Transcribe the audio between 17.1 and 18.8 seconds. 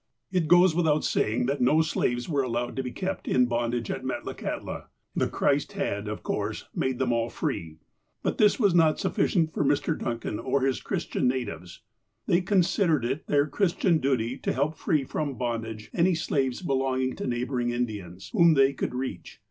to neighbouring Indians, whom they